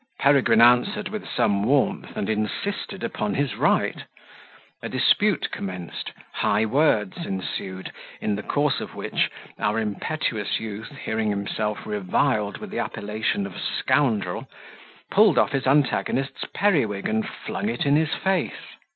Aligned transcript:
Peregrine 0.17 0.61
answered, 0.61 1.09
with 1.09 1.29
some 1.29 1.61
warmth, 1.63 2.17
and 2.17 2.27
insisted 2.27 3.03
upon 3.03 3.35
his 3.35 3.55
right: 3.55 4.03
a 4.81 4.89
dispute 4.89 5.51
commenced, 5.51 6.11
high 6.33 6.65
words, 6.65 7.17
ensued, 7.23 7.91
in 8.19 8.33
the 8.35 8.41
course 8.41 8.81
of 8.81 8.95
which, 8.95 9.29
our 9.59 9.77
impetuous 9.77 10.59
youth 10.59 10.91
hearing 11.05 11.29
himself 11.29 11.85
reviled 11.85 12.57
with 12.57 12.71
the 12.71 12.79
appellation 12.79 13.45
of 13.45 13.59
scoundrel, 13.61 14.49
pulled 15.11 15.37
off 15.37 15.51
his 15.51 15.67
antagonist's 15.67 16.45
periwig, 16.51 17.07
and 17.07 17.27
flung 17.29 17.69
it 17.69 17.85
in 17.85 17.95
his 17.95 18.11
face. 18.15 18.71